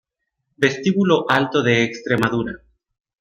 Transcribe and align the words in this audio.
Vestíbulo 0.63 1.17
Alto 1.37 1.61
de 1.61 1.83
Extremadura 1.83 2.53